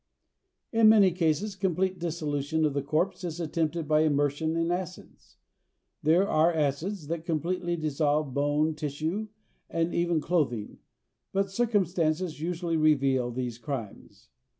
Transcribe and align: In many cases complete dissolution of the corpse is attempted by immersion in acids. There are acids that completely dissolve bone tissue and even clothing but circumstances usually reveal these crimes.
In 0.71 0.89
many 0.89 1.11
cases 1.11 1.55
complete 1.55 1.99
dissolution 1.99 2.65
of 2.65 2.73
the 2.73 2.81
corpse 2.81 3.23
is 3.23 3.39
attempted 3.39 3.87
by 3.87 3.99
immersion 3.99 4.55
in 4.55 4.71
acids. 4.71 5.37
There 6.01 6.27
are 6.27 6.51
acids 6.51 7.05
that 7.05 7.23
completely 7.23 7.75
dissolve 7.75 8.33
bone 8.33 8.73
tissue 8.73 9.27
and 9.69 9.93
even 9.93 10.19
clothing 10.19 10.79
but 11.31 11.51
circumstances 11.51 12.41
usually 12.41 12.77
reveal 12.77 13.29
these 13.29 13.59
crimes. 13.59 14.29